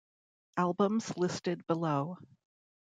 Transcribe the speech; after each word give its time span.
Albums 0.57 1.15
listed 1.15 1.67
below. 1.67 2.17